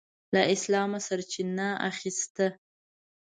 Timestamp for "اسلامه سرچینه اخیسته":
0.53-2.47